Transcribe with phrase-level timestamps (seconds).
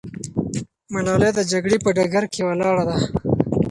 [0.93, 2.97] ملالۍ د جګړې په ډګر کې ولاړه ده.